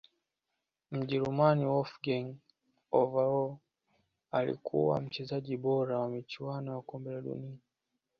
[0.91, 2.29] mjerumani wolfgang
[2.99, 3.57] overalh
[4.31, 7.57] alikuwa mchezaji bora wa michuano ya kombe la dunia